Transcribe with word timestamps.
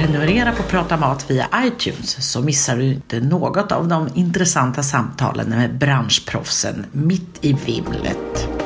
prenumerera 0.00 0.52
på 0.52 0.62
Prata 0.62 0.96
Mat 0.96 1.30
via 1.30 1.48
iTunes 1.64 2.30
så 2.30 2.42
missar 2.42 2.76
du 2.76 2.84
inte 2.84 3.20
något 3.20 3.72
av 3.72 3.88
de 3.88 4.08
intressanta 4.14 4.82
samtalen 4.82 5.48
med 5.48 5.78
branschproffsen 5.78 6.86
mitt 6.92 7.38
i 7.40 7.52
vimlet. 7.52 8.59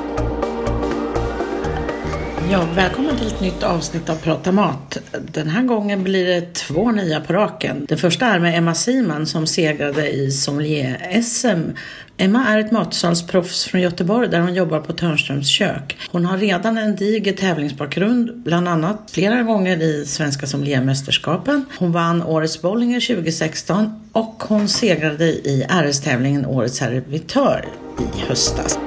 Ja, 2.54 2.66
välkommen 2.74 3.16
till 3.16 3.26
ett 3.26 3.40
nytt 3.40 3.62
avsnitt 3.62 4.08
av 4.08 4.16
Prata 4.16 4.52
Mat. 4.52 4.98
Den 5.32 5.48
här 5.48 5.62
gången 5.62 6.04
blir 6.04 6.26
det 6.26 6.54
två 6.54 6.90
nya 6.90 7.20
på 7.20 7.32
raken. 7.32 7.86
Den 7.88 7.98
första 7.98 8.26
är 8.26 8.38
med 8.38 8.58
Emma 8.58 8.74
Siman 8.74 9.26
som 9.26 9.46
segrade 9.46 10.10
i 10.10 10.30
sommelier-SM. 10.30 11.70
Emma 12.16 12.46
är 12.48 12.58
ett 12.58 12.72
matsalsproffs 12.72 13.64
från 13.64 13.80
Göteborg 13.80 14.28
där 14.28 14.40
hon 14.40 14.54
jobbar 14.54 14.80
på 14.80 14.92
Törnströms 14.92 15.48
kök. 15.48 15.96
Hon 16.10 16.24
har 16.24 16.38
redan 16.38 16.78
en 16.78 16.96
diger 16.96 17.32
tävlingsbakgrund, 17.32 18.42
bland 18.42 18.68
annat 18.68 19.10
flera 19.10 19.42
gånger 19.42 19.82
i 19.82 20.06
Svenska 20.06 20.46
sommeliermästerskapen. 20.46 21.64
Hon 21.78 21.92
vann 21.92 22.22
Årets 22.22 22.62
Bollinger 22.62 23.14
2016 23.14 24.00
och 24.12 24.42
hon 24.48 24.68
segrade 24.68 25.24
i 25.24 25.66
RS-tävlingen 25.68 26.46
Årets 26.46 26.76
servitör 26.76 27.68
i 27.98 28.20
höstas. 28.28 28.78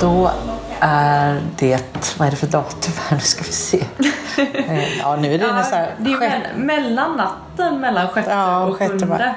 Då 0.00 0.30
är 0.80 1.42
det, 1.58 1.98
vad 2.18 2.26
är 2.26 2.30
det 2.30 2.36
för 2.36 2.46
datum 2.46 2.92
här? 3.08 3.16
Nu 3.16 3.20
ska 3.22 3.42
vi 3.44 3.52
se. 3.52 3.84
Ja, 5.00 5.16
nu 5.16 5.34
är 5.34 5.38
det 5.38 5.44
Ja, 5.46 5.52
nästan 5.54 5.84
det 5.98 6.12
är 6.12 6.16
sjätte- 6.16 6.56
mellan 6.56 7.16
natten 7.16 7.80
mellan 7.80 8.08
sjätte 8.08 8.30
Ja, 8.30 8.64
och 8.64 8.76
sjätte 8.76 9.06
maj. 9.06 9.34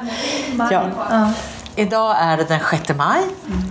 maj. 0.53 0.67
Ja. 0.71 0.84
Ja. 1.09 1.31
Idag 1.75 2.15
är 2.20 2.38
det 2.38 2.43
den 2.43 2.59
6 2.71 2.89
maj 2.98 3.21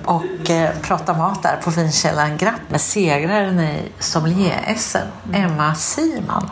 och 0.05 0.51
eh, 0.51 0.71
Prata 0.83 1.13
mat 1.15 1.43
där 1.43 1.57
på 1.63 1.71
Vinkällaren 1.71 2.37
Grapp 2.37 2.61
med 2.69 2.81
segraren 2.81 3.61
i 3.61 3.93
sommelier-SM, 3.99 5.07
Emma 5.35 5.75
Siman, 5.75 6.51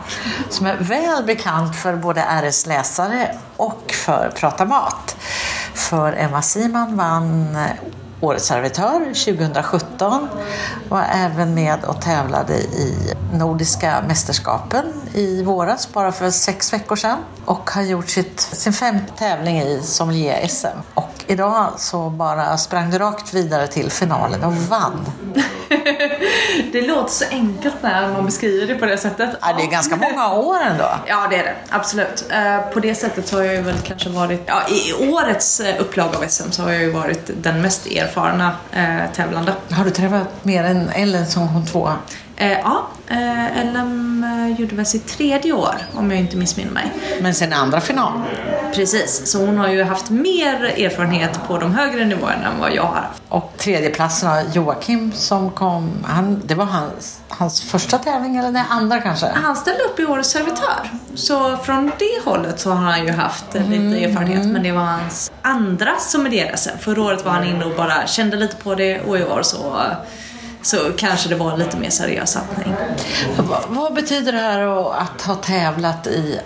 som 0.49 0.65
är 0.65 0.75
väl 0.79 1.23
bekant 1.23 1.75
för 1.75 1.95
både 1.95 2.21
RS-läsare 2.21 3.35
och 3.57 3.91
för 4.05 4.31
Prata 4.35 4.65
mat. 4.65 5.15
För 5.73 6.13
Emma 6.13 6.41
Siman 6.41 6.97
vann 6.97 7.57
Årets 8.21 8.45
servitör 8.45 8.99
2017 8.99 10.27
var 10.89 11.05
även 11.13 11.53
med 11.53 11.83
och 11.83 12.01
tävlade 12.01 12.53
i 12.53 13.13
Nordiska 13.33 14.03
mästerskapen 14.07 14.85
i 15.13 15.43
våras, 15.43 15.93
bara 15.93 16.11
för 16.11 16.29
sex 16.29 16.73
veckor 16.73 16.95
sedan. 16.95 17.17
Och 17.45 17.69
har 17.69 17.81
gjort 17.81 18.09
sitt, 18.09 18.39
sin 18.39 18.73
femte 18.73 19.13
tävling 19.17 19.61
i 19.61 19.81
sommelier-SM. 19.83 20.77
Idag 21.27 21.73
så 21.77 22.09
bara 22.09 22.57
sprang 22.57 22.91
du 22.91 22.97
rakt 22.97 23.33
vidare 23.33 23.67
till 23.67 23.91
finalen 23.91 24.43
och 24.43 24.53
vann. 24.53 25.05
Det 26.71 26.81
låter 26.87 27.11
så 27.11 27.25
enkelt 27.31 27.75
när 27.81 28.11
man 28.13 28.25
beskriver 28.25 28.67
det 28.67 28.75
på 28.75 28.85
det 28.85 28.97
sättet. 28.97 29.29
Ja, 29.41 29.47
det 29.57 29.63
är 29.63 29.67
ganska 29.71 29.95
många 29.95 30.33
år 30.33 30.57
ändå. 30.61 30.89
Ja, 31.07 31.27
det 31.29 31.35
är 31.37 31.43
det. 31.43 31.55
Absolut. 31.69 32.25
Eh, 32.29 32.73
På 32.73 32.79
det 32.79 32.95
sättet 32.95 33.27
så 33.27 33.35
har 33.37 33.43
jag 33.43 33.55
ju 33.55 33.61
väl 33.61 33.77
kanske 33.83 34.09
varit, 34.09 34.41
ja, 34.45 34.61
i 34.69 35.09
årets 35.11 35.59
eh, 35.59 35.81
upplaga 35.81 36.17
av 36.17 36.27
SM 36.27 36.51
så 36.51 36.63
har 36.63 36.71
jag 36.71 36.81
ju 36.81 36.91
varit 36.91 37.29
den 37.43 37.61
mest 37.61 37.87
erfarna 37.87 38.51
eh, 38.71 39.11
tävlande. 39.15 39.53
Har 39.71 39.83
du 39.85 39.89
träffat 39.91 40.27
mer 40.45 40.63
än 40.63 40.89
Ellen 40.89 41.27
som 41.27 41.47
kom 41.47 41.65
tvåa? 41.65 41.95
Eh, 42.35 42.51
ja, 42.51 42.87
eh, 43.07 43.59
eh, 43.59 44.59
gjorde 44.59 44.75
väl 44.75 44.85
sitt 44.85 45.07
tredje 45.07 45.53
år 45.53 45.75
om 45.95 46.11
jag 46.11 46.19
inte 46.19 46.37
missminner 46.37 46.71
mig. 46.71 46.91
Men 47.21 47.35
sen 47.35 47.53
andra 47.53 47.81
final. 47.81 48.11
Precis, 48.73 49.31
så 49.31 49.45
hon 49.45 49.57
har 49.57 49.67
ju 49.67 49.83
haft 49.83 50.09
mer 50.09 50.63
erfarenhet 50.63 51.39
på 51.47 51.57
de 51.57 51.73
högre 51.75 52.05
nivåerna 52.05 52.47
än 52.47 52.59
vad 52.59 52.73
jag 52.73 52.83
har 52.83 52.95
haft. 52.95 53.21
Och 53.29 53.53
tredjeplatsen 53.57 54.29
har 54.29 54.43
Joakim 54.53 55.11
som 55.11 55.51
kom, 55.51 56.05
han, 56.07 56.41
det 56.45 56.55
var 56.55 56.65
hans, 56.65 57.19
hans 57.29 57.61
första 57.61 57.97
tävling 57.97 58.37
eller 58.37 58.51
den 58.51 58.65
andra 58.69 58.99
kanske? 59.01 59.25
Han 59.25 59.55
ställde 59.55 59.83
upp 59.83 59.99
i 59.99 60.05
Årets 60.05 60.29
servitör. 60.29 60.91
Så 61.15 61.57
från 61.57 61.91
det 61.99 62.25
hållet 62.25 62.59
så 62.59 62.69
har 62.69 62.91
han 62.91 63.05
ju 63.05 63.11
haft 63.11 63.55
eh, 63.55 63.69
lite 63.69 64.03
erfarenhet. 64.03 64.45
Men 64.45 64.63
det 64.63 64.71
var 64.71 64.81
hans 64.81 65.31
andra 65.41 65.95
sommelier-SM. 65.99 66.77
Förra 66.79 67.01
året 67.01 67.25
var 67.25 67.31
han 67.31 67.43
inne 67.43 67.65
och 67.65 67.75
bara 67.75 68.07
kände 68.07 68.37
lite 68.37 68.55
på 68.55 68.75
det 68.75 69.01
och 69.01 69.17
i 69.19 69.23
år 69.23 69.41
så, 69.43 69.81
så 70.61 70.77
kanske 70.97 71.29
det 71.29 71.35
var 71.35 71.51
en 71.51 71.59
lite 71.59 71.77
mer 71.77 71.89
seriös 71.89 72.31
satsning. 72.31 72.73
Vad, 73.37 73.63
vad 73.67 73.93
betyder 73.93 74.31
det 74.31 74.39
här 74.39 74.91
att 75.01 75.21
ha 75.21 75.35
tävlat 75.35 76.07
i, 76.07 76.39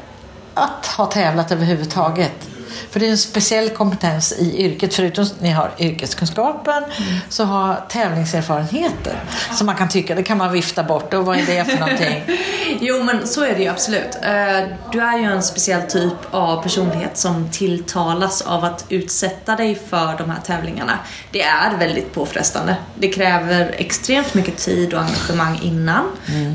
att 0.53 0.85
ha 0.85 1.05
tävlat 1.05 1.51
överhuvudtaget? 1.51 2.50
För 2.91 2.99
det 2.99 3.05
är 3.07 3.11
en 3.11 3.17
speciell 3.17 3.69
kompetens 3.69 4.31
i 4.39 4.57
yrket. 4.65 4.93
Förutom 4.93 5.23
att 5.23 5.41
ni 5.41 5.49
har 5.51 5.71
yrkeskunskapen 5.79 6.83
så 7.29 7.43
har 7.43 7.85
tävlingserfarenheten. 7.89 9.15
Så 9.53 9.65
man 9.65 9.75
kan 9.75 9.89
tycka, 9.89 10.15
det 10.15 10.23
kan 10.23 10.37
man 10.37 10.51
vifta 10.51 10.83
bort. 10.83 11.13
Och 11.13 11.25
vad 11.25 11.37
är 11.37 11.45
det 11.45 11.65
för 11.65 11.77
någonting? 11.79 12.23
Jo 12.83 13.03
men 13.03 13.27
så 13.27 13.43
är 13.43 13.55
det 13.55 13.61
ju 13.61 13.67
absolut. 13.67 14.15
Eh, 14.21 14.77
Du 14.91 14.99
är 15.01 15.17
ju 15.17 15.23
en 15.23 15.43
speciell 15.43 15.81
typ 15.81 16.13
av 16.31 16.63
personlighet 16.63 17.17
som 17.17 17.49
tilltalas 17.51 18.41
av 18.41 18.63
att 18.65 18.85
utsätta 18.89 19.55
dig 19.55 19.81
för 19.89 20.15
de 20.17 20.29
här 20.29 20.39
tävlingarna. 20.45 20.99
Det 21.31 21.41
är 21.41 21.77
väldigt 21.77 22.13
påfrestande. 22.13 22.75
Det 22.95 23.07
kräver 23.07 23.75
extremt 23.77 24.33
mycket 24.33 24.57
tid 24.57 24.93
och 24.93 24.99
engagemang 25.01 25.59
innan. 25.63 26.05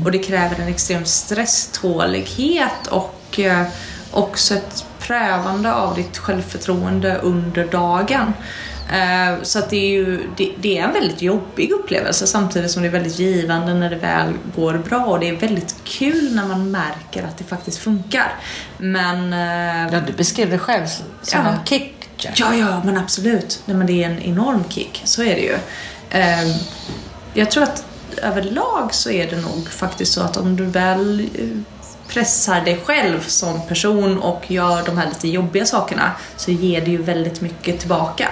Och 0.05 0.11
det 0.11 0.17
kräver 0.19 0.59
en 0.61 0.67
extrem 0.67 1.05
stresstålighet 1.05 2.87
och 2.89 3.39
eh, 3.39 3.63
också 4.11 4.53
ett 4.53 4.85
prövande 5.07 5.73
av 5.73 5.95
ditt 5.95 6.17
självförtroende 6.17 7.15
under 7.17 7.65
dagen. 7.67 8.33
Eh, 8.93 9.43
Så 9.43 9.59
att 9.59 9.69
det 9.69 9.75
är 9.77 9.89
ju 9.89 10.19
det, 10.37 10.51
det 10.59 10.77
är 10.77 10.83
en 10.83 10.93
väldigt 10.93 11.21
jobbig 11.21 11.71
upplevelse 11.71 12.27
samtidigt 12.27 12.71
som 12.71 12.81
det 12.81 12.87
är 12.87 12.91
väldigt 12.91 13.19
givande 13.19 13.73
när 13.73 13.89
det 13.89 13.95
väl 13.95 14.33
går 14.55 14.73
bra 14.73 15.05
och 15.05 15.19
det 15.19 15.29
är 15.29 15.35
väldigt 15.35 15.75
kul 15.83 16.35
när 16.35 16.45
man 16.47 16.71
märker 16.71 17.23
att 17.23 17.37
det 17.37 17.43
faktiskt 17.43 17.77
funkar. 17.77 18.33
Men 18.77 19.33
eh, 19.33 19.93
Ja, 19.93 19.99
du 20.07 20.13
beskrev 20.13 20.49
det 20.49 20.59
själv 20.59 20.85
som 20.87 21.01
Ja. 21.33 21.39
en 21.51 21.65
kick. 21.65 21.93
Ja, 22.35 22.55
ja, 22.55 22.81
men 22.85 22.97
absolut. 22.97 23.61
Nej, 23.65 23.77
men 23.77 23.87
det 23.87 24.03
är 24.03 24.09
en 24.09 24.19
enorm 24.19 24.63
kick. 24.69 25.01
Så 25.05 25.23
är 25.23 25.35
det 25.35 25.41
ju. 25.41 25.55
Eh, 26.09 26.55
jag 27.33 27.51
tror 27.51 27.63
att 27.63 27.85
överlag 28.23 28.93
så 28.93 29.09
är 29.09 29.29
det 29.29 29.41
nog 29.41 29.69
faktiskt 29.69 30.13
så 30.13 30.21
att 30.21 30.37
om 30.37 30.55
du 30.55 30.65
väl 30.65 31.29
pressar 32.07 32.61
dig 32.61 32.81
själv 32.85 33.27
som 33.27 33.67
person 33.67 34.19
och 34.19 34.51
gör 34.51 34.85
de 34.85 34.97
här 34.97 35.07
lite 35.07 35.27
jobbiga 35.27 35.65
sakerna 35.65 36.11
så 36.35 36.51
ger 36.51 36.81
det 36.81 36.91
ju 36.91 37.01
väldigt 37.01 37.41
mycket 37.41 37.79
tillbaka. 37.79 38.29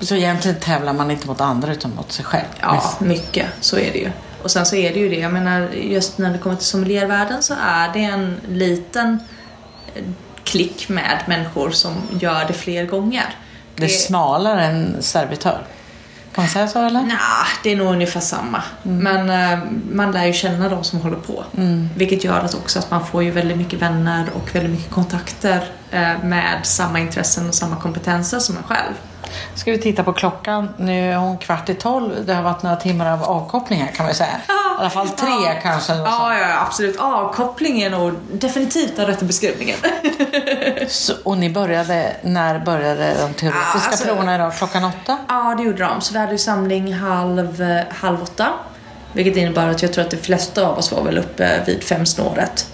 Så 0.00 0.14
egentligen 0.14 0.60
tävlar 0.60 0.92
man 0.92 1.10
inte 1.10 1.26
mot 1.26 1.40
andra 1.40 1.72
utan 1.72 1.94
mot 1.94 2.12
sig 2.12 2.24
själv. 2.24 2.46
Ja, 2.60 2.92
mycket. 2.98 3.46
Så 3.60 3.78
är 3.78 3.92
det 3.92 3.98
ju. 3.98 4.10
Och 4.42 4.50
sen 4.50 4.66
så 4.66 4.76
är 4.76 4.92
det 4.92 4.98
ju 4.98 5.08
det, 5.08 5.16
jag 5.16 5.32
menar 5.32 5.68
just 5.70 6.18
när 6.18 6.32
det 6.32 6.38
kommer 6.38 6.56
till 6.56 6.66
sommeliervärlden 6.66 7.42
så 7.42 7.54
är 7.60 7.92
det 7.92 8.04
en 8.04 8.40
liten 8.48 9.18
eh, 9.94 10.02
klick 10.44 10.88
med 10.88 11.22
människor 11.26 11.70
som 11.70 11.94
gör 12.20 12.44
det 12.44 12.52
fler 12.52 12.86
gånger. 12.86 13.34
Det 13.74 13.84
är 13.84 13.88
smalare 13.88 14.64
än 14.64 15.02
servitör. 15.02 15.62
Kan 16.36 16.42
man 16.42 16.48
säga 16.48 16.68
så 16.68 16.86
eller? 16.86 17.02
Nja, 17.02 17.46
det 17.62 17.72
är 17.72 17.76
nog 17.76 17.86
ungefär 17.86 18.20
samma. 18.20 18.62
Men 18.82 19.30
eh, 19.30 19.58
man 19.92 20.12
lär 20.12 20.26
ju 20.26 20.32
känna 20.32 20.68
de 20.68 20.84
som 20.84 21.00
håller 21.00 21.16
på. 21.16 21.44
Vilket 21.96 22.24
gör 22.24 22.40
att 22.40 22.54
också 22.54 22.78
att 22.78 22.90
man 22.90 23.06
får 23.06 23.22
ju 23.22 23.30
väldigt 23.30 23.58
mycket 23.58 23.82
vänner 23.82 24.26
och 24.34 24.54
väldigt 24.54 24.72
mycket 24.72 24.90
kontakter 24.90 25.64
eh, 25.90 26.24
med 26.24 26.60
samma 26.62 27.00
intressen 27.00 27.48
och 27.48 27.54
samma 27.54 27.76
kompetenser 27.76 28.38
som 28.38 28.56
en 28.56 28.62
själv. 28.62 28.92
Ska 29.54 29.72
vi 29.72 29.78
titta 29.78 30.02
på 30.02 30.12
klockan? 30.12 30.68
Nu 30.76 31.12
är 31.12 31.16
hon 31.16 31.38
kvart 31.38 31.68
i 31.68 31.74
tolv. 31.74 32.26
Det 32.26 32.34
har 32.34 32.42
varit 32.42 32.62
några 32.62 32.76
timmar 32.76 33.12
av 33.12 33.22
avkoppling 33.22 33.80
här 33.80 33.92
kan 33.92 34.06
man 34.06 34.14
säga. 34.14 34.40
I 34.76 34.80
alla 34.80 34.90
fall 34.90 35.08
tre 35.08 35.28
Ja. 35.28 35.54
kanske. 35.62 35.92
Ja, 35.92 36.38
ja, 36.38 36.60
absolut. 36.66 36.96
Avkoppling 37.00 37.82
är 37.82 37.90
nog 37.90 38.14
definitivt 38.32 38.96
den 38.96 39.06
rätta 39.06 39.24
beskrivningen. 39.24 39.76
Så, 40.88 41.12
och 41.24 41.38
ni 41.38 41.50
började, 41.50 42.16
när 42.22 42.58
började 42.58 43.08
de 43.08 43.32
teoretiska 43.34 43.48
Ja, 43.74 43.80
alltså- 43.90 44.04
proverna 44.04 44.34
idag? 44.34 44.54
Klockan 44.54 44.84
åtta? 44.84 45.18
Ja, 45.28 45.54
det 45.58 45.62
gjorde 45.62 45.78
de. 45.84 46.00
Så 46.00 46.12
vi 46.12 46.18
hade 46.18 46.32
ju 46.32 46.38
samling 46.38 46.92
halv, 46.94 47.64
halv 47.90 48.22
åtta. 48.22 48.48
Vilket 49.12 49.36
innebar 49.36 49.68
att 49.68 49.82
jag 49.82 49.92
tror 49.92 50.04
att 50.04 50.10
de 50.10 50.16
flesta 50.16 50.66
av 50.66 50.78
oss 50.78 50.92
var 50.92 51.02
väl 51.02 51.18
uppe 51.18 51.62
vid 51.66 51.82
femsnåret. 51.84 52.66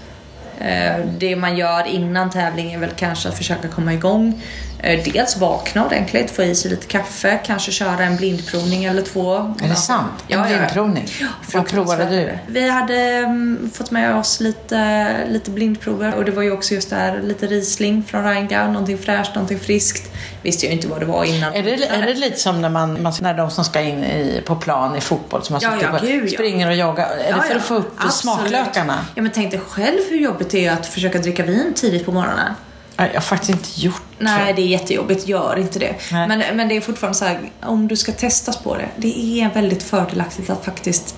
Eh, 0.59 0.97
Det 1.19 1.37
man 1.37 1.57
gör 1.57 1.87
innan 1.87 2.31
tävling 2.31 2.73
är 2.73 2.79
väl 2.79 2.91
kanske 2.97 3.29
att 3.29 3.37
försöka 3.37 3.69
komma 3.69 3.93
igång. 3.93 4.43
Eh, 4.83 5.05
Dels 5.05 5.37
vakna 5.37 5.87
ordentligt, 5.87 6.31
få 6.31 6.43
i 6.43 6.55
sig 6.55 6.71
lite 6.71 6.87
kaffe, 6.87 7.39
kanske 7.45 7.73
köra 7.73 8.05
en 8.05 8.17
blindprovning 8.17 8.85
eller 8.85 9.03
två. 9.03 9.35
Är 9.63 9.69
det 9.69 9.75
sant? 9.75 10.13
En 10.29 10.43
blindprovning? 10.47 11.07
Vad 11.53 11.69
provade 11.69 12.05
du? 12.11 12.39
Vi 12.53 12.69
hade 12.69 12.95
mm, 12.97 13.71
fått 13.75 13.91
med 13.91 14.17
oss 14.17 14.41
lite, 14.41 15.11
lite 15.29 15.51
blindprover 15.51 16.15
och 16.15 16.25
det 16.25 16.31
var 16.33 16.43
ju 16.43 16.53
också 16.53 16.75
just 16.75 16.91
där 16.91 17.21
lite 17.23 17.47
Riesling 17.47 18.05
från 18.05 18.25
Rheingau, 18.25 18.67
någonting 18.67 18.99
fräscht, 18.99 19.35
någonting 19.35 19.59
friskt. 19.59 20.13
Visste 20.43 20.67
jag 20.67 20.73
inte 20.75 20.89
vad 20.89 21.01
det 21.01 21.07
var 21.07 21.25
innan. 21.25 21.55
Är 21.55 21.63
det, 21.63 21.85
är 21.87 22.07
det 22.07 22.15
lite 22.15 22.41
som 22.41 22.61
när, 22.63 22.69
man, 22.69 23.03
man, 23.03 23.13
när 23.21 23.35
de 23.35 23.51
som 23.51 23.65
ska 23.65 23.81
in 23.81 24.05
i, 24.05 24.43
på 24.47 24.57
plan 24.57 24.97
i 24.97 25.01
fotboll 25.01 25.43
som 25.43 25.55
har 25.55 25.63
Ja, 25.63 25.71
ja, 25.83 25.99
på, 25.99 26.07
gud, 26.07 26.25
ja. 26.29 26.35
springer 26.35 26.69
och 26.69 26.77
joggar? 26.77 27.07
Är 27.11 27.31
Ja, 27.31 27.37
det 27.37 27.43
för 27.43 27.51
ja, 27.51 27.57
att 27.57 27.63
få 27.65 27.75
upp 27.75 27.93
absolut. 27.97 28.15
smaklökarna? 28.39 28.99
Ja 29.15 29.23
men 29.23 29.33
tänk 29.35 29.51
dig 29.51 29.61
själv 29.69 29.99
hur 30.11 30.17
jobbigt 30.19 30.51
det 30.51 30.67
är 30.67 30.73
att 30.73 30.87
försöka 30.87 31.19
dricka 31.19 31.43
vin 31.43 31.73
tidigt 31.77 32.05
på 32.07 32.13
morgonen. 32.13 32.55
Nej, 32.97 33.09
Jag 33.13 33.21
har 33.21 33.25
faktiskt 33.25 33.51
inte 33.51 33.81
gjort 33.81 34.03
Nej, 34.19 34.53
det 34.53 34.63
är 34.63 34.67
jättejobbigt. 34.67 35.29
Gör 35.29 35.59
inte 35.59 35.79
det. 35.79 35.95
Nej. 36.13 36.29
Men, 36.29 36.57
men 36.57 36.69
det 36.69 36.77
är 36.77 36.81
fortfarande 36.81 37.19
så 37.19 37.25
här, 37.25 37.41
om 37.63 37.89
du 37.89 37.97
ska 37.97 38.13
testas 38.13 38.57
på 38.57 38.77
det. 38.77 38.89
Det 38.97 39.41
är 39.41 39.51
väldigt 39.55 39.83
fördelaktigt 39.83 40.51
att 40.51 40.65
faktiskt 40.65 41.15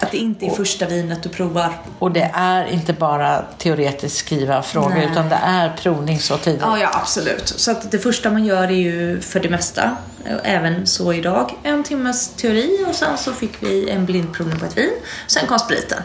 Att 0.00 0.10
det 0.10 0.16
inte 0.16 0.46
är 0.46 0.50
första 0.50 0.86
vinet 0.86 1.22
du 1.22 1.28
provar. 1.28 1.72
Och 1.98 2.12
det 2.12 2.30
är 2.34 2.66
inte 2.66 2.92
bara 2.92 3.42
teoretiskt 3.58 4.16
skriva 4.16 4.62
frågor 4.62 4.94
Nej. 4.94 5.08
utan 5.12 5.28
det 5.28 5.38
är 5.42 5.76
provning 5.82 6.20
så 6.20 6.36
tidigt. 6.36 6.60
Ja, 6.62 6.78
ja 6.78 6.90
absolut. 6.92 7.48
Så 7.48 7.70
att 7.70 7.90
det 7.90 7.98
första 7.98 8.30
man 8.30 8.44
gör 8.44 8.64
är 8.64 8.70
ju 8.70 9.20
för 9.20 9.40
det 9.40 9.48
mesta, 9.48 9.96
även 10.44 10.86
så 10.86 11.12
idag, 11.12 11.54
en 11.62 11.84
timmes 11.84 12.28
teori 12.28 12.84
och 12.88 12.94
sen 12.94 13.18
så 13.18 13.32
fick 13.32 13.62
vi 13.62 13.90
en 13.90 14.06
blindprovning 14.06 14.58
på 14.58 14.64
ett 14.66 14.76
vin. 14.76 14.92
Sen 15.26 15.46
kom 15.46 15.58
spriten. 15.58 16.02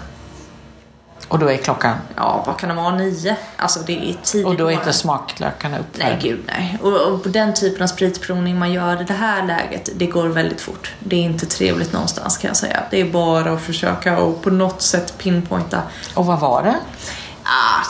Och 1.34 1.40
då 1.40 1.52
är 1.52 1.58
klockan. 1.58 1.98
Ja, 2.16 2.44
vad 2.48 2.58
kan 2.58 2.70
det 2.70 2.76
vara? 2.76 2.96
Nio? 2.96 3.36
Alltså 3.58 3.80
det 3.80 4.10
är 4.10 4.16
tidigt 4.24 4.48
Och 4.48 4.56
då 4.56 4.68
är 4.68 4.72
inte 4.72 4.94
smaklökarna 4.94 5.78
Nej, 5.78 5.86
uppvärmda. 5.90 6.18
gud 6.22 6.40
nej. 6.48 6.78
Och, 6.82 7.02
och 7.02 7.24
på 7.24 7.30
den 7.30 7.54
typen 7.54 7.84
av 7.84 7.88
spritprovning 7.88 8.60
man 8.60 8.72
gör 8.72 9.02
i 9.02 9.04
det 9.04 9.14
här 9.14 9.48
läget, 9.48 9.90
det 9.96 10.06
går 10.06 10.28
väldigt 10.28 10.62
fort. 10.62 10.94
Det 11.00 11.16
är 11.16 11.20
inte 11.20 11.46
trevligt 11.46 11.94
någonstans 11.94 12.38
kan 12.38 12.48
jag 12.48 12.58
säga. 12.58 12.84
Det 12.90 13.02
är 13.02 13.06
bara 13.12 13.52
att 13.52 13.62
försöka 13.62 14.18
och 14.18 14.42
på 14.44 14.50
något 14.50 14.82
sätt 14.82 15.18
pinpointa. 15.18 15.82
Och 16.14 16.26
vad 16.26 16.40
var 16.40 16.64
det? 16.64 16.76
Ah, 17.44 17.84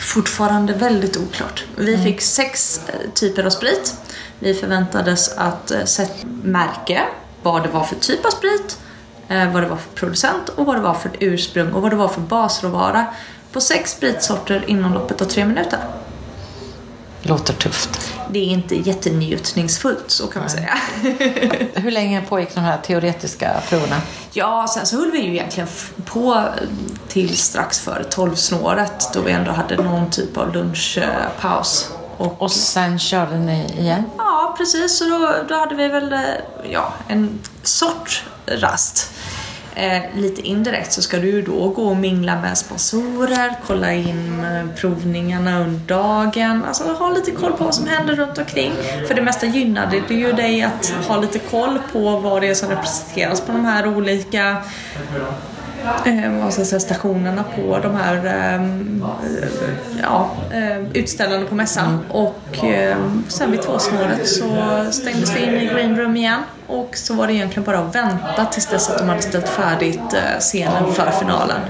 fortfarande 0.00 0.72
väldigt 0.72 1.16
oklart. 1.16 1.64
Vi 1.76 1.98
fick 1.98 2.20
sex 2.20 2.80
eh, 2.86 3.10
typer 3.14 3.44
av 3.44 3.50
sprit. 3.50 3.94
Vi 4.38 4.54
förväntades 4.54 5.36
att 5.36 5.70
eh, 5.70 5.84
sätta 5.84 6.26
märke, 6.42 7.02
vad 7.42 7.62
det 7.62 7.68
var 7.68 7.84
för 7.84 7.96
typ 7.96 8.24
av 8.26 8.30
sprit, 8.30 8.78
vad 9.28 9.62
det 9.62 9.68
var 9.68 9.76
för 9.76 9.90
producent 9.94 10.48
och 10.48 10.66
vad 10.66 10.76
det 10.76 10.80
var 10.82 10.94
för 10.94 11.10
ursprung 11.20 11.72
och 11.72 11.82
vad 11.82 11.92
det 11.92 11.96
var 11.96 12.08
för 12.08 12.20
basråvara 12.20 13.06
på 13.52 13.60
sex 13.60 13.90
spritsorter 13.90 14.64
inom 14.66 14.94
loppet 14.94 15.20
av 15.22 15.24
tre 15.24 15.44
minuter. 15.44 15.78
Låter 17.22 17.54
tufft. 17.54 18.14
Det 18.30 18.38
är 18.38 18.44
inte 18.44 18.74
jättenjutningsfullt, 18.76 20.04
så 20.10 20.26
kan 20.26 20.42
man 20.42 20.50
säga. 20.50 20.78
Hur 21.74 21.90
länge 21.90 22.20
pågick 22.28 22.54
de 22.54 22.60
här 22.60 22.78
teoretiska 22.78 23.62
proverna? 23.68 23.96
Ja, 24.32 24.66
sen 24.74 24.86
så 24.86 24.96
höll 24.96 25.10
vi 25.10 25.18
ju 25.22 25.30
egentligen 25.32 25.68
på 26.04 26.44
till 27.08 27.36
strax 27.36 27.80
före 27.80 28.04
tolvsnåret 28.04 29.08
då 29.14 29.20
vi 29.20 29.32
ändå 29.32 29.50
hade 29.50 29.76
någon 29.76 30.10
typ 30.10 30.36
av 30.36 30.52
lunchpaus. 30.54 31.90
Och, 32.16 32.42
Och 32.42 32.50
sen 32.52 32.98
körde 32.98 33.38
ni 33.38 33.66
igen? 33.78 34.04
ja, 34.18 34.54
precis. 34.58 34.98
Så 34.98 35.04
då, 35.04 35.34
då 35.48 35.54
hade 35.54 35.74
vi 35.74 35.88
väl 35.88 36.12
eh, 36.12 36.20
ja, 36.70 36.92
en 37.08 37.38
sort 37.62 38.24
rast. 38.46 39.12
Eh, 39.78 40.02
lite 40.14 40.40
indirekt 40.42 40.92
så 40.92 41.02
ska 41.02 41.16
du 41.16 41.26
ju 41.26 41.42
då 41.42 41.68
gå 41.68 41.82
och 41.82 41.96
mingla 41.96 42.40
med 42.40 42.58
sponsorer, 42.58 43.56
kolla 43.66 43.92
in 43.92 44.44
eh, 44.44 44.74
provningarna 44.76 45.60
under 45.60 45.80
dagen, 45.86 46.64
alltså 46.64 46.84
ha 46.84 47.08
lite 47.12 47.30
koll 47.30 47.52
på 47.52 47.64
vad 47.64 47.74
som 47.74 47.86
händer 47.86 48.16
runt 48.16 48.38
omkring. 48.38 48.72
För 49.08 49.14
det 49.14 49.22
mesta 49.22 49.46
gynnar 49.46 49.90
det 50.08 50.14
ju 50.14 50.32
dig 50.32 50.62
att 50.62 50.94
ha 51.08 51.20
lite 51.20 51.38
koll 51.38 51.78
på 51.92 52.16
vad 52.16 52.42
det 52.42 52.48
är 52.48 52.54
som 52.54 52.68
representeras 52.68 53.40
på 53.40 53.52
de 53.52 53.64
här 53.64 53.86
olika 53.96 54.56
vad 56.42 56.52
ska 56.52 56.60
jag 56.60 56.66
säga, 56.66 56.80
stationerna 56.80 57.44
på 57.56 57.78
de 57.78 57.94
här 57.94 58.26
ehm, 58.26 59.04
eh, 59.42 59.48
ja, 60.02 60.30
eh, 60.52 60.78
utställarna 60.94 61.46
på 61.46 61.54
mässan. 61.54 61.98
Och 62.10 62.64
eh, 62.64 62.96
sen 63.28 63.50
vid 63.50 63.62
tvåsnåret 63.62 64.28
så 64.28 64.46
stängdes 64.90 65.36
vi 65.36 65.42
in 65.42 65.54
i 65.54 65.66
green 65.66 65.96
room 65.96 66.16
igen 66.16 66.42
och 66.66 66.90
så 66.96 67.14
var 67.14 67.26
det 67.26 67.32
egentligen 67.32 67.64
bara 67.64 67.78
att 67.78 67.94
vänta 67.94 68.44
tills 68.52 68.66
dess 68.66 68.90
att 68.90 68.98
de 68.98 69.08
hade 69.08 69.22
ställt 69.22 69.48
färdigt 69.48 70.14
eh, 70.14 70.38
scenen 70.38 70.92
för 70.92 71.10
finalen. 71.10 71.60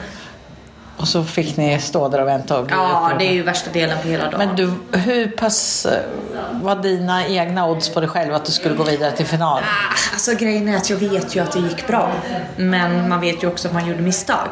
Och 0.98 1.08
så 1.08 1.24
fick 1.24 1.56
ni 1.56 1.78
stå 1.80 2.08
där 2.08 2.20
och 2.20 2.28
vänta 2.28 2.58
och 2.58 2.64
bli 2.66 2.74
Ja, 2.76 3.12
det 3.18 3.24
är 3.28 3.32
ju 3.32 3.42
värsta 3.42 3.70
delen 3.70 3.98
på 4.02 4.08
hela 4.08 4.24
dagen. 4.30 4.38
Men 4.38 4.56
du, 4.56 4.72
hur 4.98 5.26
pass 5.30 5.86
eh, 5.86 6.00
var 6.62 6.76
dina 6.76 7.26
egna 7.26 7.66
odds 7.68 7.88
på 7.88 8.00
dig 8.00 8.08
själv 8.08 8.34
att 8.34 8.44
du 8.44 8.52
skulle 8.52 8.74
gå 8.74 8.84
vidare 8.84 9.12
till 9.12 9.26
final? 9.26 9.58
Ah, 9.62 9.94
Alltså 10.12 10.34
grejen 10.34 10.68
är 10.68 10.76
att 10.76 10.90
jag 10.90 10.96
vet 10.96 11.36
ju 11.36 11.40
att 11.40 11.52
det 11.52 11.58
gick 11.58 11.86
bra. 11.86 12.12
Men 12.56 13.08
man 13.08 13.20
vet 13.20 13.42
ju 13.42 13.46
också 13.48 13.68
att 13.68 13.74
man 13.74 13.86
gjorde 13.88 14.02
misstag. 14.02 14.48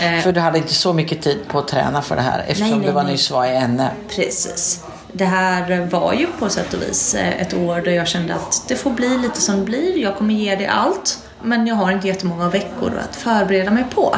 Eh, 0.00 0.20
För 0.22 0.32
du 0.32 0.40
hade 0.40 0.58
inte 0.58 0.74
så 0.74 0.92
mycket 0.92 1.22
tid 1.22 1.38
på 1.48 1.58
att 1.58 1.68
träna 1.68 2.02
för 2.02 2.16
det 2.16 2.22
här 2.22 2.38
eftersom 2.38 2.68
Nej, 2.70 2.78
nej, 2.78 2.86
du 2.86 2.92
var 2.92 3.02
nej. 3.02 3.12
nyss 3.12 3.30
var 3.30 3.46
i 3.46 3.68
NM. 3.68 3.82
Precis. 4.16 4.84
Det 5.12 5.24
här 5.24 5.86
var 5.90 6.12
ju 6.12 6.26
på 6.38 6.48
sätt 6.48 6.74
och 6.74 6.82
vis 6.82 7.14
eh, 7.14 7.40
ett 7.42 7.54
år 7.54 7.80
där 7.80 7.92
jag 7.92 8.08
kände 8.08 8.34
att 8.34 8.62
det 8.68 8.76
får 8.76 8.90
bli 8.90 9.18
lite 9.18 9.40
som 9.40 9.56
det 9.56 9.62
blir. 9.64 9.98
Jag 9.98 10.16
kommer 10.16 10.34
ge 10.34 10.54
det 10.56 10.66
allt. 10.66 11.18
Men 11.42 11.66
jag 11.66 11.74
har 11.74 11.90
inte 11.90 12.06
jättemånga 12.06 12.48
veckor 12.48 12.92
att 12.98 13.16
förbereda 13.16 13.70
mig 13.70 13.84
på. 13.94 14.16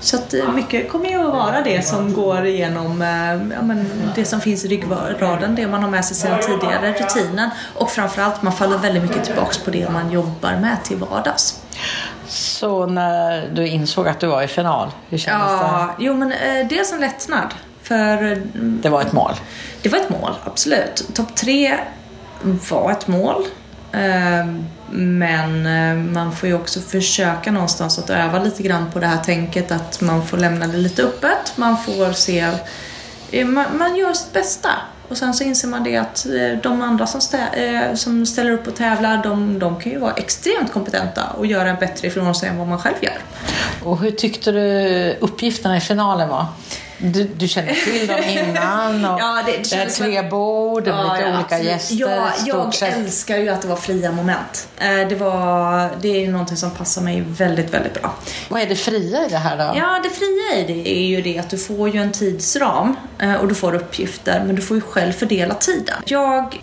Så 0.00 0.16
att 0.16 0.34
eh, 0.34 0.52
mycket 0.52 0.88
kommer 0.90 1.08
ju 1.08 1.20
att 1.20 1.34
vara 1.34 1.60
det 1.60 1.86
som 1.86 2.12
går 2.12 2.46
igenom 2.46 3.02
eh, 3.02 3.54
ja, 3.56 3.62
men 3.62 3.90
det 4.14 4.24
som 4.24 4.40
finns 4.40 4.64
i 4.64 4.68
ryggraden, 4.68 5.54
det 5.54 5.66
man 5.66 5.82
har 5.82 5.90
med 5.90 6.04
sig 6.04 6.16
sedan 6.16 6.38
tidigare, 6.42 6.92
rutinen. 6.92 7.50
Och 7.74 7.90
framförallt, 7.90 8.42
man 8.42 8.52
faller 8.52 8.78
väldigt 8.78 9.02
mycket 9.02 9.24
tillbaks 9.24 9.58
på 9.58 9.70
det 9.70 9.90
man 9.90 10.10
jobbar 10.10 10.56
med 10.56 10.76
till 10.84 10.96
vardags. 10.96 11.62
Så 12.26 12.86
när 12.86 13.48
du 13.48 13.66
insåg 13.66 14.08
att 14.08 14.20
du 14.20 14.26
var 14.26 14.42
i 14.42 14.48
final, 14.48 14.90
hur 15.08 15.18
kändes 15.18 15.50
Ja, 15.50 15.94
jo 15.98 16.14
men 16.14 16.28
det 16.68 16.78
är 16.78 16.84
som 16.84 17.00
lättnad. 17.00 17.54
För 17.82 18.22
mm, 18.22 18.50
det? 18.52 18.82
Det 18.82 18.88
var 18.88 19.02
ett 19.02 19.12
mål. 19.12 19.32
Det 19.82 19.88
var 19.88 19.98
ett 19.98 20.10
mål, 20.10 20.32
absolut. 20.44 21.08
Topp 21.14 21.34
tre 21.34 21.78
var 22.70 22.90
ett 22.92 23.08
mål. 23.08 23.44
Men 24.90 25.66
eh, 25.66 26.04
man 26.12 26.32
får 26.32 26.48
ju 26.48 26.54
också 26.54 26.80
försöka 26.80 27.52
någonstans 27.52 27.98
att 27.98 28.10
öva 28.10 28.42
lite 28.42 28.62
grann 28.62 28.90
på 28.92 29.00
det 29.00 29.06
här 29.06 29.24
tänket 29.24 29.72
att 29.72 30.00
man 30.00 30.26
får 30.26 30.36
lämna 30.36 30.66
det 30.66 30.76
lite 30.78 31.02
öppet. 31.02 31.52
Man 31.56 31.78
får 31.78 32.12
se... 32.12 32.50
Eh, 33.30 33.46
man, 33.46 33.78
man 33.78 33.96
gör 33.96 34.12
sitt 34.12 34.32
bästa. 34.32 34.70
Och 35.08 35.16
sen 35.16 35.34
så 35.34 35.44
inser 35.44 35.68
man 35.68 35.84
det 35.84 35.96
att 35.96 36.26
eh, 36.26 36.58
de 36.62 36.82
andra 36.82 37.06
som, 37.06 37.20
stä, 37.20 37.96
som 37.96 38.26
ställer 38.26 38.50
upp 38.50 38.66
och 38.66 38.74
tävlar, 38.74 39.22
de, 39.22 39.58
de 39.58 39.80
kan 39.80 39.92
ju 39.92 39.98
vara 39.98 40.12
extremt 40.12 40.72
kompetenta 40.72 41.24
och 41.24 41.46
göra 41.46 41.70
en 41.70 41.76
bättre 41.76 42.08
ifrån 42.08 42.34
sig 42.34 42.48
än 42.48 42.58
vad 42.58 42.68
man 42.68 42.78
själv 42.78 42.96
gör. 43.00 43.18
Och 43.84 43.98
hur 43.98 44.10
tyckte 44.10 44.52
du 44.52 45.16
uppgifterna 45.20 45.76
i 45.76 45.80
finalen 45.80 46.28
var? 46.28 46.46
Du, 46.98 47.24
du 47.24 47.48
kände 47.48 47.74
till 47.74 48.06
dem 48.06 48.16
innan 48.28 49.04
och 49.04 49.20
Ja, 49.20 49.42
det- 49.46 49.52
det 49.52 49.58
det, 49.58 49.64
kändes 49.64 49.96
tre 49.98 50.20
väl- 50.22 50.30
bord, 50.30 50.84
det 50.84 50.92
var 50.92 51.02
lite 51.16 51.24
olika 51.28 51.40
absolut. 51.40 51.64
gäster. 51.64 51.96
Ja, 51.96 52.28
jag 52.46 52.74
sett. 52.74 52.96
älskar 52.96 53.36
ju 53.36 53.48
att 53.48 53.62
det 53.62 53.68
var 53.68 53.76
fria 53.76 54.12
moment. 54.12 54.68
Eh, 54.78 55.08
Det, 55.08 55.14
var, 55.14 55.90
det 56.00 56.08
är 56.08 56.20
ju 56.20 56.30
någonting 56.30 56.56
som 56.56 56.70
passar 56.70 57.02
mig 57.02 57.24
väldigt, 57.28 57.74
väldigt 57.74 57.94
bra. 58.02 58.14
Vad 58.48 58.62
är 58.62 58.66
det 58.66 58.76
fria 58.76 59.26
i 59.26 59.28
det 59.28 59.36
här 59.38 59.56
då? 59.56 59.78
Ja, 59.78 60.00
det 60.02 60.10
fria 60.10 60.56
i 60.64 60.64
det 60.72 60.88
är 60.98 61.06
ju 61.06 61.22
det 61.22 61.38
att 61.38 61.50
du 61.50 61.58
får 61.58 61.88
ju 61.88 62.00
en 62.02 62.12
tidsram 62.12 62.96
eh, 63.18 63.34
och 63.34 63.48
du 63.48 63.54
får 63.54 63.74
uppgifter, 63.74 64.42
men 64.46 64.56
du 64.56 64.62
får 64.62 64.76
ju 64.76 64.80
själv 64.80 65.12
fördela 65.12 65.54
tiden. 65.54 65.96
Jag 66.04 66.60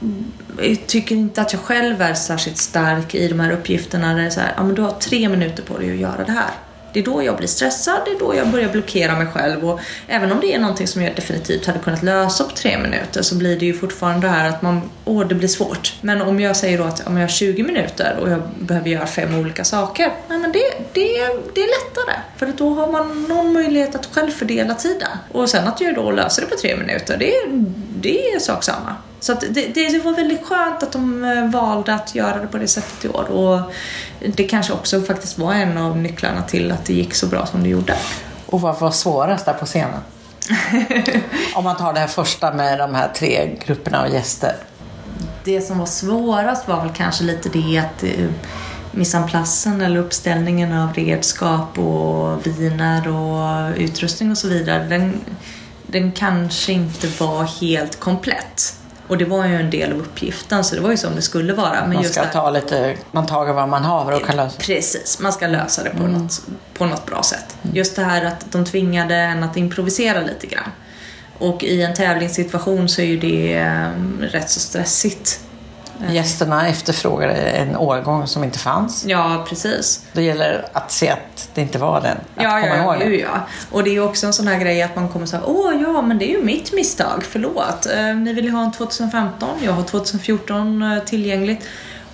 tycker 0.88 1.16
inte 1.16 1.42
att 1.42 1.54
jag 1.54 1.62
själv 1.62 2.02
är 2.02 2.14
särskilt 2.14 2.58
stark 2.58 3.16
i 3.16 3.28
de 3.28 3.40
här 3.40 3.52
uppgifterna 3.52 4.08
där 4.14 4.16
det 4.22 4.26
är 4.26 4.30
så 4.30 4.40
här, 4.40 4.54
ja 4.58 4.64
men 4.64 4.76
du 4.76 4.82
har 4.82 4.92
tre 4.92 5.30
minuter 5.30 5.64
på 5.64 5.78
dig 5.78 5.92
att 5.92 5.98
göra 5.98 6.24
det 6.26 6.32
här. 6.32 6.50
Det 6.94 7.00
är 7.00 7.04
då 7.04 7.24
jag 7.24 7.38
blir 7.38 7.48
stressad, 7.48 8.02
det 8.06 8.12
är 8.12 8.20
då 8.20 8.36
jag 8.36 8.48
börjar 8.48 8.70
blockera 8.70 9.18
mig 9.18 9.28
själv 9.28 9.70
och 9.70 9.80
även 10.08 10.32
om 10.32 10.40
det 10.40 10.54
är 10.54 10.60
någonting 10.60 10.88
som 10.88 11.02
jag 11.02 11.16
definitivt 11.16 11.66
hade 11.66 11.80
kunnat 11.80 12.04
lösa 12.04 12.44
på 12.44 12.50
tre 12.50 12.78
minuter 12.78 13.22
så 13.22 13.36
blir 13.36 13.60
det 13.60 13.66
ju 13.66 13.74
fortfarande 13.74 14.28
det 14.28 14.32
här 14.32 14.50
att 14.50 14.62
man, 14.62 14.90
åh 15.06 15.28
det 15.28 15.36
blir 15.36 15.48
svårt. 15.48 15.94
Men 16.02 16.22
om 16.22 16.40
jag 16.40 16.56
säger 16.56 16.78
då 16.78 16.84
att 16.84 17.08
om 17.08 17.18
jag 17.18 17.24
har 17.24 17.28
20 17.28 17.64
minuter 17.64 18.18
och 18.22 18.30
jag 18.30 18.42
behöver 18.60 18.90
göra 18.90 19.08
fem 19.08 19.36
olika 19.40 19.64
saker, 19.64 20.12
nej 20.28 20.40
men 20.40 20.52
det, 20.52 20.60
det, 20.94 21.10
det 21.54 21.62
är 21.62 21.86
lättare. 21.86 22.20
För 22.38 22.48
att 22.48 22.58
då 22.58 22.74
har 22.74 22.92
man 22.92 23.24
någon 23.24 23.54
möjlighet 23.54 23.96
att 23.96 24.06
själv 24.06 24.32
fördela 24.32 24.74
tiden. 24.74 25.10
Och 25.32 25.50
sen 25.50 25.68
att 25.68 25.82
jag 25.82 25.96
då 25.96 26.12
löser 26.12 26.42
det 26.42 26.48
på 26.48 26.56
tre 26.56 26.76
minuter, 26.76 27.18
det, 27.18 27.34
det 28.02 28.34
är 28.34 28.40
sak 28.40 28.64
samma. 28.64 28.96
Så 29.24 29.34
det, 29.34 29.68
det 29.68 30.04
var 30.04 30.16
väldigt 30.16 30.46
skönt 30.46 30.84
att 30.84 30.92
de 30.92 31.24
eh, 31.24 31.50
valde 31.50 31.94
att 31.94 32.16
göra 32.16 32.42
det 32.42 32.48
på 32.48 32.58
det 32.58 32.68
sättet 32.68 33.06
i 33.06 33.08
år. 33.08 33.24
Och 33.24 33.74
det 34.36 34.44
kanske 34.44 34.74
också 34.74 35.02
faktiskt 35.02 35.38
var 35.38 35.54
en 35.54 35.78
av 35.78 35.98
nycklarna 35.98 36.42
till 36.42 36.72
att 36.72 36.86
det 36.86 36.94
gick 36.94 37.14
så 37.14 37.28
bra 37.28 37.46
som 37.46 37.64
det 37.64 37.70
gjorde. 37.70 37.96
Och 38.46 38.62
vad 38.62 38.80
var 38.80 38.92
svårast 38.92 39.46
där 39.46 39.54
på 39.54 39.66
scenen? 39.66 40.00
Om 41.56 41.64
man 41.64 41.78
tar 41.78 41.94
det 41.94 42.00
här 42.00 42.08
första 42.08 42.54
med 42.54 42.80
de 42.80 42.96
här 42.96 43.12
tre 43.16 43.56
grupperna 43.66 44.02
av 44.02 44.10
gäster. 44.10 44.56
Det 45.44 45.62
som 45.62 45.78
var 45.80 45.86
svårast 45.86 46.68
var 46.68 46.82
väl 46.82 46.94
kanske 46.96 47.24
lite 47.24 47.50
det 47.50 47.78
att 47.78 48.04
eh, 48.04 48.30
mise 48.92 49.18
en 49.18 49.28
placen 49.28 49.82
eller 49.82 50.00
uppställningen 50.00 50.74
av 50.74 50.94
redskap 50.94 51.80
och 51.80 52.48
viner 52.48 53.08
och 53.08 53.78
utrustning 53.78 54.32
och 54.32 54.38
så 54.38 54.48
vidare. 54.48 54.84
Den, 54.84 55.22
den 55.88 56.12
kanske 56.12 56.72
inte 56.72 57.08
var 57.08 57.62
helt 57.62 58.00
komplett. 58.00 58.83
Och 59.14 59.20
det 59.20 59.26
var 59.26 59.46
ju 59.46 59.56
en 59.56 59.70
del 59.70 59.92
av 59.94 60.00
uppgiften 60.00 60.64
så 60.64 60.76
det 60.76 60.82
var 60.82 60.92
ju 60.92 60.98
som 60.98 61.16
det 61.16 61.22
skulle 61.22 61.54
vara. 61.54 61.86
Men 61.88 61.94
Man 61.94 62.04
ska 62.04 62.22
här- 62.22 62.32
ta 62.32 62.50
lite, 62.50 62.96
man 63.12 63.26
tager 63.26 63.54
vad 63.54 63.70
man 63.70 63.84
har 63.84 64.12
och 64.12 64.26
kan 64.26 64.36
lösa. 64.36 64.60
Precis, 64.60 65.20
man 65.20 65.34
ska 65.34 65.48
lösa 65.48 65.84
det 65.84 65.90
på, 65.90 66.04
något, 66.04 66.42
på 66.74 66.86
något 66.86 67.06
bra 67.06 67.24
sätt. 67.24 67.58
Just 67.74 67.96
det 67.96 68.04
här 68.04 68.26
att 68.26 68.52
de 68.52 68.66
tvingade 68.66 69.16
en 69.16 69.44
att 69.44 69.58
improvisera 69.58 70.22
lite 70.22 70.48
grann. 70.48 70.72
Och 71.38 71.64
i 71.64 71.82
en 71.82 71.94
tävlingssituation 71.94 72.90
så 72.90 73.02
är 73.02 73.06
ju 73.06 73.20
det 73.20 73.54
eh, 73.58 73.90
rätt 74.22 74.50
så 74.50 74.60
stressigt. 74.60 75.40
Gästerna 76.12 76.68
efterfrågade 76.68 77.34
en 77.34 77.76
årgång 77.76 78.28
som 78.28 78.44
inte 78.44 78.60
fanns. 78.60 79.06
Ja, 79.08 79.46
precis. 79.50 80.06
Då 80.14 80.22
gäller 80.22 80.66
att 80.74 80.92
se 80.92 81.10
att 81.10 81.50
det 81.54 81.62
inte 81.62 81.78
var 81.78 82.02
den. 82.02 82.18
Att 82.36 82.44
Ja, 82.44 82.50
komma 82.50 82.68
ja, 82.68 82.84
ihåg 82.84 82.96
ja, 83.02 83.10
det. 83.10 83.16
ja. 83.18 83.48
Och 83.72 83.84
det 83.84 83.96
är 83.96 84.00
också 84.08 84.28
en 84.28 84.34
sån 84.34 84.48
här 84.48 84.60
grej 84.60 84.82
att 84.82 84.96
man 84.96 85.10
kommer 85.10 85.26
säga 85.26 85.42
åh 85.46 85.74
ja, 85.82 86.02
men 86.02 86.18
det 86.18 86.26
är 86.26 86.38
ju 86.38 86.44
mitt 86.44 86.74
misstag, 86.74 87.24
förlåt. 87.30 87.86
Eh, 87.96 88.16
ni 88.16 88.34
vill 88.34 88.46
ju 88.46 88.52
ha 88.52 88.64
en 88.64 88.72
2015, 88.72 89.50
jag 89.62 89.72
har 89.72 89.84
2014 89.84 90.82
eh, 90.82 91.00
tillgängligt. 91.04 91.66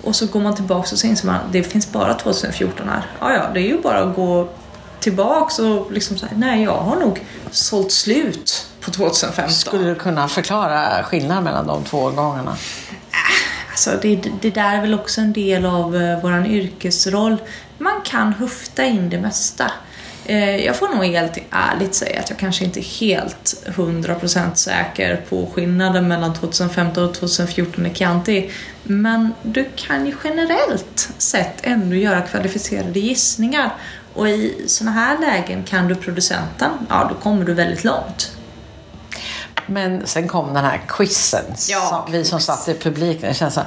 Och 0.02 0.16
så 0.16 0.26
går 0.26 0.40
man 0.40 0.54
tillbaka 0.56 0.80
och 0.92 0.98
så 0.98 1.06
inser 1.06 1.26
man 1.26 1.36
det 1.52 1.62
finns 1.62 1.92
bara 1.92 2.14
2014 2.14 2.88
här. 2.88 3.06
Ja, 3.20 3.32
ja, 3.34 3.42
det 3.54 3.60
är 3.60 3.64
ju 3.64 3.80
bara 3.82 3.98
att 4.00 4.16
gå 4.16 4.48
tillbaks 5.00 5.58
och 5.58 5.92
liksom 5.92 6.18
säga 6.18 6.32
nej 6.36 6.62
jag 6.62 6.76
har 6.76 6.96
nog 6.96 7.20
sålt 7.50 7.92
slut 7.92 8.66
på 8.80 8.90
2015. 8.90 9.54
Skulle 9.54 9.84
du 9.84 9.94
kunna 9.94 10.28
förklara 10.28 11.02
skillnaden 11.04 11.44
mellan 11.44 11.66
de 11.66 11.84
två 11.84 11.98
årgångarna? 11.98 12.56
Alltså 13.70 13.98
det, 14.02 14.20
det 14.40 14.50
där 14.50 14.76
är 14.76 14.80
väl 14.80 14.94
också 14.94 15.20
en 15.20 15.32
del 15.32 15.66
av 15.66 15.96
eh, 15.96 16.20
vår 16.22 16.46
yrkesroll. 16.46 17.36
Man 17.78 18.00
kan 18.04 18.32
höfta 18.32 18.84
in 18.84 19.10
det 19.10 19.18
mesta. 19.18 19.72
Eh, 20.26 20.56
jag 20.56 20.76
får 20.76 20.88
nog 20.88 21.04
helt 21.04 21.38
ärligt 21.50 21.94
säga 21.94 22.20
att 22.20 22.30
jag 22.30 22.38
kanske 22.38 22.64
inte 22.64 22.80
är 22.80 23.00
helt 23.00 23.64
100% 23.66 24.54
säker 24.54 25.16
på 25.28 25.50
skillnaden 25.54 26.08
mellan 26.08 26.34
2015 26.34 27.04
och 27.04 27.14
2014 27.14 27.86
i 27.86 27.94
Chianti. 27.94 28.50
Men 28.82 29.34
du 29.42 29.68
kan 29.76 30.06
ju 30.06 30.14
generellt 30.24 31.10
sett 31.18 31.54
ändå 31.62 31.96
göra 31.96 32.20
kvalificerade 32.20 33.00
gissningar. 33.00 33.74
Och 34.14 34.28
i 34.28 34.64
sådana 34.66 34.92
här 34.92 35.18
lägen 35.18 35.64
kan 35.64 35.88
du 35.88 35.94
producenten, 35.94 36.70
ja 36.88 37.06
då 37.08 37.14
kommer 37.14 37.44
du 37.44 37.54
väldigt 37.54 37.84
långt. 37.84 38.39
Men 39.70 40.06
sen 40.06 40.28
kom 40.28 40.54
den 40.54 40.64
här 40.64 40.80
quizen. 40.88 41.44
Ja, 41.68 41.80
som, 42.04 42.12
vi 42.12 42.24
som 42.24 42.40
satt 42.40 42.68
i 42.68 42.74
publiken, 42.74 43.28
det 43.28 43.34
känns 43.34 43.54
så 43.54 43.60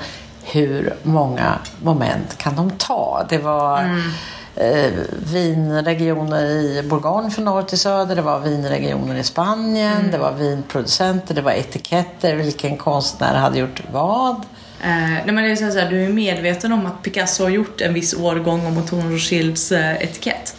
hur 0.44 0.94
många 1.04 1.60
moment 1.82 2.38
kan 2.38 2.56
de 2.56 2.72
ta? 2.72 3.26
Det 3.30 3.38
var 3.38 3.80
Mm. 3.80 4.12
eh, 4.56 4.92
vinregioner 5.34 6.46
i 6.46 6.84
Bourgogne 6.90 7.32
från 7.32 7.46
norr 7.46 7.62
till 7.64 7.80
söder, 7.80 8.16
det 8.16 8.22
var 8.22 8.40
vinregioner 8.40 9.16
i 9.16 9.24
Spanien, 9.24 9.98
Mm. 9.98 10.12
det 10.12 10.18
var 10.18 10.32
vinproducenter, 10.32 11.34
det 11.36 11.42
var 11.42 11.52
etiketter, 11.52 12.36
vilken 12.36 12.78
konstnär 12.78 13.36
hade 13.36 13.60
gjort 13.60 13.82
vad. 13.92 14.36
Eh, 14.36 14.90
nej 15.00 15.24
men 15.26 15.36
det 15.36 15.52
är 15.52 15.56
så 15.56 15.80
här, 15.80 15.90
du 15.90 16.04
är 16.06 16.10
medveten 16.10 16.74
om 16.74 16.86
att 16.86 17.02
Picasso 17.04 17.44
har 17.44 17.50
gjort 17.50 17.82
en 17.82 17.94
viss 17.94 18.14
årgång 18.14 18.66
av 18.66 18.74
Mouton 18.74 19.12
Rothschilds 19.12 19.72
eh, 19.72 19.96
etikett. 20.04 20.53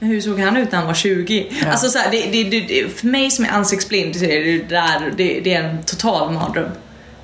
Hur 0.00 0.20
såg 0.20 0.40
han 0.40 0.56
ut 0.56 0.72
när 0.72 0.78
han 0.78 0.86
var 0.86 0.94
20? 0.94 1.46
Ja. 1.62 1.70
Alltså 1.70 1.88
så 1.88 1.98
här, 1.98 2.10
det, 2.10 2.44
det, 2.44 2.60
det, 2.60 2.98
för 2.98 3.06
mig 3.06 3.30
som 3.30 3.44
är 3.44 3.48
ansiktsblind 3.48 4.16
är 4.16 4.44
det, 4.44 4.58
där, 4.68 5.12
det, 5.16 5.40
det 5.40 5.54
är 5.54 5.62
en 5.62 5.82
total 5.82 6.32
mardröm. 6.32 6.70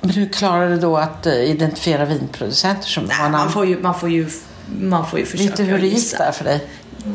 Men 0.01 0.09
hur 0.09 0.29
klarar 0.29 0.69
du 0.69 0.77
då 0.77 0.97
att 0.97 1.25
eh, 1.25 1.33
identifiera 1.33 2.05
vinproducenter 2.05 2.87
som 2.87 3.03
Nej, 3.03 3.29
man 3.29 3.51
får 3.51 3.65
ju, 3.65 3.79
man 3.81 3.99
får 3.99 4.09
ju, 4.09 4.29
man 4.79 5.09
får 5.09 5.19
ju 5.19 5.25
försöka 5.25 5.49
Vet 5.49 5.57
du 5.57 5.63
hur 5.63 5.79
det 5.79 5.87
gick 5.87 6.17
där 6.17 6.31
för 6.31 6.43
dig? 6.43 6.67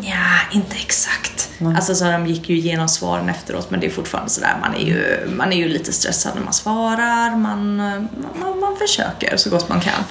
Ja, 0.02 0.34
inte 0.52 0.76
exakt. 0.76 1.50
Alltså 1.76 1.94
så 1.94 2.04
de 2.04 2.26
gick 2.26 2.48
ju 2.48 2.56
igenom 2.56 2.88
svaren 2.88 3.28
efteråt 3.28 3.70
men 3.70 3.80
det 3.80 3.86
är 3.86 3.90
fortfarande 3.90 4.30
sådär, 4.30 4.56
man 4.60 4.74
är 4.74 4.86
ju, 4.86 5.28
man 5.36 5.52
är 5.52 5.56
ju 5.56 5.68
lite 5.68 5.92
stressad 5.92 6.32
när 6.34 6.42
man 6.42 6.52
svarar, 6.52 7.36
man, 7.36 7.76
man, 7.76 8.60
man 8.60 8.76
försöker 8.76 9.36
så 9.36 9.50
gott 9.50 9.68
man 9.68 9.80
kan. 9.80 10.04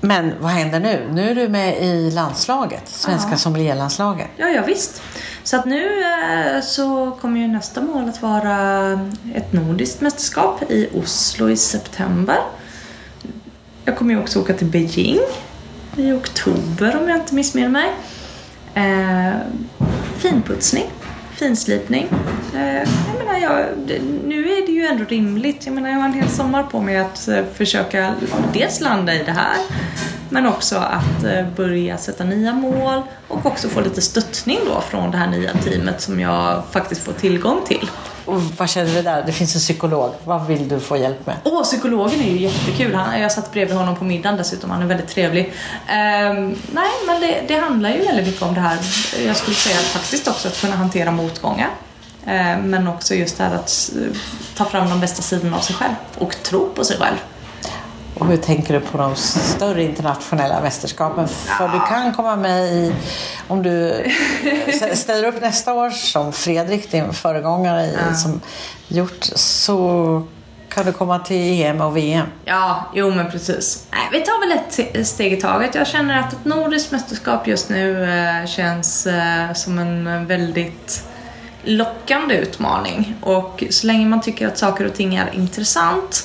Men 0.00 0.32
vad 0.40 0.50
händer 0.50 0.80
nu? 0.80 1.08
Nu 1.12 1.30
är 1.30 1.34
du 1.34 1.48
med 1.48 1.82
i 1.82 2.10
landslaget, 2.10 2.88
svenska 2.88 3.30
Ja. 3.30 3.36
sommelierlandslaget. 3.36 4.28
Ja, 4.36 4.48
ja 4.48 4.62
visst. 4.66 5.02
Så 5.44 5.56
att 5.56 5.64
nu 5.64 6.02
eh, 6.02 6.62
så 6.62 7.10
kommer 7.20 7.40
ju 7.40 7.46
nästa 7.48 7.80
mål 7.80 8.08
att 8.08 8.22
vara 8.22 8.90
ett 9.34 9.52
nordiskt 9.52 10.00
mästerskap 10.00 10.62
i 10.70 10.88
Oslo 10.94 11.50
i 11.50 11.56
september. 11.56 12.36
Jag 13.84 13.96
kommer 13.96 14.14
ju 14.14 14.20
också 14.20 14.40
åka 14.40 14.54
till 14.54 14.66
Beijing 14.66 15.18
i 15.96 16.12
oktober 16.12 16.96
om 17.00 17.08
jag 17.08 17.18
inte 17.18 17.34
missminner 17.34 17.68
mig. 17.68 17.90
Eh, 18.74 19.36
finputsning, 20.18 20.90
finslipning. 21.40 22.08
Eh, 22.54 22.76
jag 22.76 23.24
menar, 23.24 23.38
jag, 23.38 23.66
nu 24.24 24.52
är 24.52 24.66
det 24.66 24.72
ju 24.72 24.86
ändå 24.86 25.04
rimligt. 25.04 25.66
Jag 25.66 25.74
menar, 25.74 25.90
jag 25.90 25.96
har 25.96 26.04
en 26.04 26.12
hel 26.12 26.28
sommar 26.28 26.62
på 26.62 26.80
mig 26.80 26.98
att 26.98 27.28
eh, 27.28 27.44
försöka 27.54 28.14
dels 28.52 28.80
landa 28.80 29.14
i 29.14 29.22
det 29.24 29.32
här 29.32 29.56
men 30.28 30.46
också 30.46 30.76
att 30.76 31.24
eh, 31.24 31.46
börja 31.56 31.98
sätta 31.98 32.24
nya 32.24 32.52
mål 32.52 33.02
och 33.28 33.46
också 33.46 33.68
få 33.68 33.80
lite 33.80 34.00
stöttning 34.00 34.58
då 34.66 34.80
från 34.80 35.10
det 35.10 35.16
här 35.16 35.30
nya 35.30 35.52
teamet 35.52 36.00
som 36.00 36.20
jag 36.20 36.62
faktiskt 36.70 37.04
får 37.04 37.12
tillgång 37.12 37.60
till. 37.66 37.90
Och 38.30 38.42
vad 38.42 38.70
känner 38.70 38.94
du 38.94 39.02
där? 39.02 39.22
Det 39.26 39.32
finns 39.32 39.54
en 39.54 39.60
psykolog. 39.60 40.14
Vad 40.24 40.46
vill 40.46 40.68
du 40.68 40.80
få 40.80 40.96
hjälp 40.96 41.26
med? 41.26 41.36
Åh, 41.44 41.62
psykologen 41.62 42.20
är 42.20 42.30
ju 42.30 42.38
jättekul. 42.38 42.94
Han, 42.94 43.20
jag 43.20 43.32
satt 43.32 43.52
bredvid 43.52 43.76
honom 43.76 43.96
på 43.96 44.04
middagen 44.04 44.36
dessutom. 44.36 44.70
Han 44.70 44.82
är 44.82 44.86
väldigt 44.86 45.08
trevlig. 45.08 45.44
Um, 45.46 46.58
nej, 46.72 46.90
men 47.06 47.20
det, 47.20 47.42
det 47.48 47.54
handlar 47.54 47.90
ju 47.90 48.04
väldigt 48.04 48.26
mycket 48.26 48.42
om 48.42 48.54
det 48.54 48.60
här. 48.60 48.78
Jag 49.26 49.36
skulle 49.36 49.56
säga 49.56 49.76
faktiskt 49.76 50.28
också 50.28 50.48
att 50.48 50.60
kunna 50.60 50.76
hantera 50.76 51.10
motgångar. 51.10 51.70
Ehm, 52.26 52.70
men 52.70 52.88
också 52.88 53.14
just 53.14 53.38
det 53.38 53.44
här 53.44 53.54
att 53.54 53.90
ta 54.56 54.64
fram 54.64 54.90
de 54.90 55.00
bästa 55.00 55.22
sidorna 55.22 55.56
av 55.56 55.60
sig 55.60 55.76
själv 55.76 55.94
och 56.18 56.42
tro 56.42 56.68
på 56.68 56.84
sig 56.84 56.96
själv. 56.96 57.16
Och 58.20 58.26
hur 58.26 58.36
tänker 58.36 58.74
du 58.74 58.80
på 58.80 58.98
de 58.98 59.16
större 59.16 59.82
internationella 59.82 60.60
mästerskapen? 60.60 61.28
För 61.28 61.68
du 61.68 61.80
kan 61.88 62.12
komma 62.12 62.36
med 62.36 62.64
i, 62.72 62.92
om 63.48 63.62
du 63.62 64.04
ställer 64.94 65.28
upp 65.28 65.40
nästa 65.40 65.74
år 65.74 65.90
som 65.90 66.32
Fredrik, 66.32 66.90
din 66.90 67.12
föregångare 67.12 67.84
i, 67.86 68.14
som 68.14 68.40
gjort, 68.88 69.24
så 69.34 70.22
kan 70.68 70.86
du 70.86 70.92
komma 70.92 71.18
till 71.18 71.62
EM 71.62 71.80
och 71.80 71.96
VM. 71.96 72.26
Ja, 72.44 72.84
jo 72.94 73.10
men 73.10 73.30
precis. 73.30 73.86
Nej, 73.90 74.08
vi 74.12 74.20
tar 74.20 74.48
väl 74.48 74.58
ett 74.58 74.70
te- 74.76 75.04
steg 75.04 75.32
i 75.32 75.40
taget. 75.40 75.74
Jag 75.74 75.86
känner 75.86 76.18
att 76.20 76.32
ett 76.32 76.44
nordiskt 76.44 76.92
mästerskap 76.92 77.46
just 77.46 77.68
nu 77.68 78.04
eh, 78.04 78.46
känns 78.46 79.06
eh, 79.06 79.52
som 79.54 79.78
en 79.78 80.06
eh, 80.06 80.20
väldigt 80.22 81.04
lockande 81.62 82.34
utmaning. 82.34 83.14
Och 83.20 83.64
så 83.70 83.86
länge 83.86 84.06
man 84.06 84.20
tycker 84.20 84.46
att 84.48 84.58
saker 84.58 84.86
och 84.86 84.94
ting 84.94 85.14
är 85.14 85.34
intressant, 85.34 86.24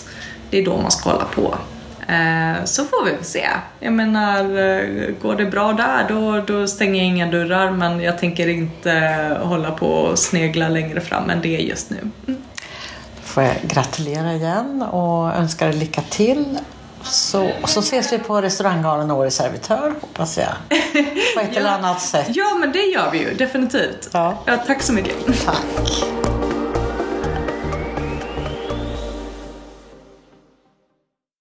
det 0.49 0.57
är 0.57 0.65
då 0.65 0.77
man 0.77 0.91
ska 0.91 1.09
hålla 1.09 1.25
på. 1.25 1.55
Eh, 2.07 2.63
så 2.65 2.85
får 2.85 3.05
vi 3.05 3.11
väl 3.11 3.23
se. 3.23 3.47
Jag 3.79 3.93
menar, 3.93 4.39
eh, 4.39 5.09
går 5.21 5.35
det 5.35 5.45
bra 5.45 5.73
där 5.73 6.05
då, 6.09 6.41
då 6.47 6.67
stänger 6.67 6.95
jag 6.95 7.05
inga 7.05 7.31
dörrar 7.31 7.71
men 7.71 7.99
jag 7.99 8.19
tänker 8.19 8.47
inte 8.47 8.91
hålla 9.41 9.71
på 9.71 9.87
och 9.87 10.19
snegla 10.19 10.69
längre 10.69 11.01
fram 11.01 11.29
än 11.29 11.41
det 11.41 11.49
just 11.49 11.89
nu. 11.89 11.97
Mm. 12.27 12.41
får 13.23 13.43
jag 13.43 13.55
gratulera 13.63 14.33
igen 14.33 14.81
och 14.81 15.35
önska 15.35 15.65
dig 15.65 15.75
lycka 15.75 16.01
till. 16.01 16.59
Så, 17.03 17.49
och 17.61 17.69
så 17.69 17.79
ses 17.79 18.13
vi 18.13 18.19
på 18.19 18.41
restauranggalan 18.41 19.11
Årets 19.11 19.35
servitör, 19.35 19.93
hoppas 20.01 20.37
jag. 20.37 20.79
På 21.35 21.39
ett 21.39 21.57
eller 21.57 21.69
annat 21.69 22.01
sätt. 22.01 22.27
Ja 22.29 22.57
men 22.59 22.71
det 22.71 22.83
gör 22.83 23.11
vi 23.11 23.19
ju, 23.19 23.33
definitivt. 23.33 24.09
Ja. 24.11 24.37
ja 24.45 24.57
tack 24.57 24.81
så 24.81 24.93
mycket. 24.93 25.45
Tack. 25.45 26.05